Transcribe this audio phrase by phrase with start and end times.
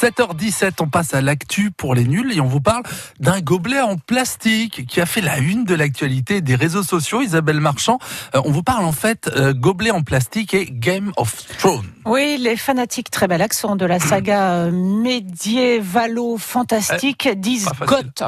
[0.00, 2.84] 7h17, on passe à l'actu pour les nuls et on vous parle
[3.18, 7.20] d'un gobelet en plastique qui a fait la une de l'actualité des réseaux sociaux.
[7.20, 7.98] Isabelle Marchand,
[8.34, 11.84] euh, on vous parle en fait euh, gobelet en plastique et Game of Thrones.
[12.06, 18.10] Oui, les fanatiques très bel accent de la saga euh, médiévalo-fantastique disent pas facile.
[18.16, 18.24] GOT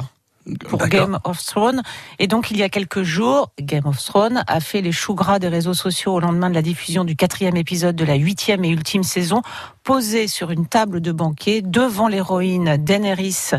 [0.69, 0.87] pour.
[0.89, 1.83] Game of Thrones.
[2.19, 5.39] Et donc, il y a quelques jours, Game of Thrones a fait les choux gras
[5.39, 8.69] des réseaux sociaux au lendemain de la diffusion du quatrième épisode de la huitième et
[8.69, 9.43] ultime saison,
[9.85, 13.53] posé sur une table de banquet devant l'héroïne Daenerys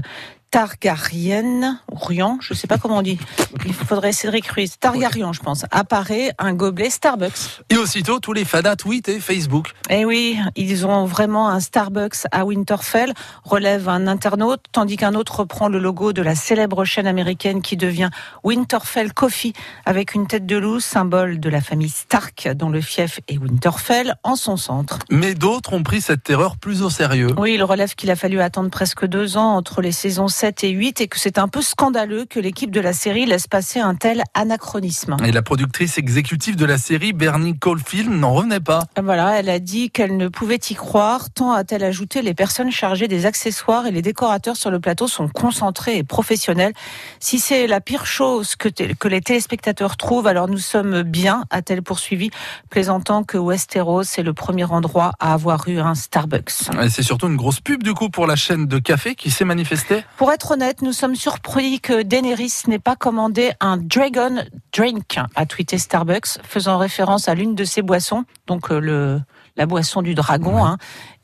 [0.53, 3.17] Targaryen, ou Rian, je sais pas comment on dit.
[3.65, 4.77] Il faudrait Cédric Ruiz.
[4.79, 5.65] Targaryen, je pense.
[5.71, 7.63] Apparaît un gobelet Starbucks.
[7.71, 9.71] Et aussitôt, tous les fadas tweet et Facebook.
[9.89, 15.39] Eh oui, ils ont vraiment un Starbucks à Winterfell, relève un internaute, tandis qu'un autre
[15.39, 18.11] reprend le logo de la célèbre chaîne américaine qui devient
[18.43, 19.53] Winterfell Coffee,
[19.87, 24.17] avec une tête de loup, symbole de la famille Stark, dont le fief est Winterfell,
[24.21, 24.99] en son centre.
[25.09, 27.33] Mais d'autres ont pris cette terreur plus au sérieux.
[27.39, 30.71] Oui, il relève qu'il a fallu attendre presque deux ans entre les saisons 7 et
[30.71, 33.95] 8 et que c'est un peu scandaleux que l'équipe de la série laisse passer un
[33.95, 35.15] tel anachronisme.
[35.23, 38.83] Et la productrice exécutive de la série, Bernie Caulfield, n'en revenait pas.
[39.01, 43.07] Voilà, elle a dit qu'elle ne pouvait y croire, tant a-t-elle ajouté les personnes chargées
[43.07, 46.73] des accessoires et les décorateurs sur le plateau sont concentrés et professionnels.
[47.21, 48.67] Si c'est la pire chose que,
[49.07, 52.31] les téléspectateurs trouvent, alors nous sommes bien, a-t-elle poursuivi,
[52.69, 56.69] plaisantant que Westeros est le premier endroit à avoir eu un Starbucks.
[56.83, 59.45] Et C'est surtout une grosse pub du coup pour la chaîne de café qui s'est
[59.45, 60.03] manifestée.
[60.17, 64.43] Pour être honnête, nous sommes surpris que Daenerys n'ait pas commandé un Dragon
[64.75, 69.21] Drink, a tweeté Starbucks, faisant référence à l'une de ses boissons, donc euh, le
[69.55, 70.77] la boisson du dragon, hein,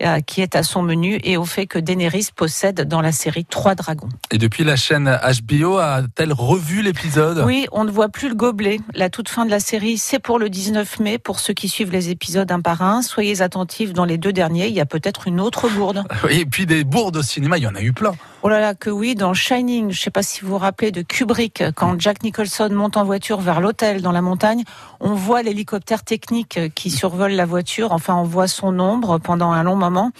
[0.03, 3.45] euh, qui est à son menu, et au fait que Daenerys possède dans la série
[3.45, 4.09] trois dragons.
[4.31, 7.43] Et depuis, la chaîne HBO a-t-elle revu l'épisode?
[7.45, 8.79] Oui, on ne voit plus le gobelet.
[8.93, 11.17] La toute fin de la série, c'est pour le 19 mai.
[11.17, 13.93] Pour ceux qui suivent les épisodes un par un, soyez attentifs.
[13.93, 16.03] Dans les deux derniers, il y a peut-être une autre gourde.
[16.29, 18.13] Et puis des bourdes au cinéma, il y en a eu plein.
[18.41, 20.93] Oh là là, que oui, dans Shining, je ne sais pas si vous vous rappelez
[20.93, 24.63] de Kubrick, quand Jack Nicholson monte en voiture vers l'hôtel dans la montagne,
[25.01, 29.63] on voit l'hélicoptère technique qui survole la voiture, enfin on voit son ombre pendant un
[29.63, 30.11] long moment.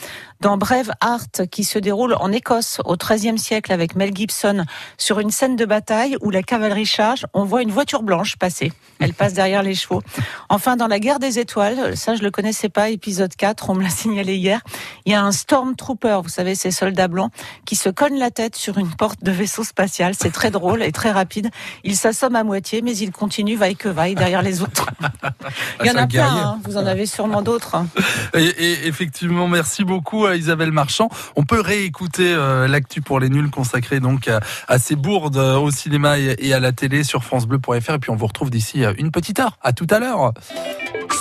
[0.42, 4.64] Dans Braveheart, qui se déroule en Écosse au XIIIe siècle avec Mel Gibson,
[4.98, 8.72] sur une scène de bataille où la cavalerie charge, on voit une voiture blanche passer.
[9.00, 10.02] Elle passe derrière les chevaux.
[10.48, 13.84] Enfin, dans la guerre des étoiles, ça je le connaissais pas, épisode 4, on me
[13.84, 14.62] l'a signalé hier,
[15.06, 17.32] il y a un Stormtrooper, vous savez, ces soldats blancs,
[17.66, 20.14] qui se cogne la tête sur une porte de vaisseau spatial.
[20.20, 21.50] C'est très drôle et très rapide.
[21.84, 24.90] Il s'assomme à moitié, mais il continue vaille que vaille derrière les autres.
[25.82, 26.60] Il y en a plein, hein.
[26.66, 27.76] vous en avez sûrement d'autres.
[27.76, 27.88] hein.
[28.34, 31.10] Et, et effectivement, merci beaucoup à Isabelle Marchand.
[31.36, 35.58] On peut réécouter euh, l'actu pour les nuls consacré donc à, à ces bourdes euh,
[35.58, 37.94] au cinéma et, et à la télé sur francebleu.fr.
[37.94, 39.58] Et puis on vous retrouve d'ici euh, une petite heure.
[39.62, 40.34] À tout à l'heure.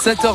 [0.04, 0.26] 7h